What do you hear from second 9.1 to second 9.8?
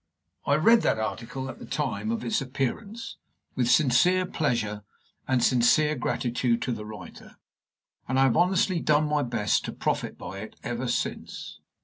best to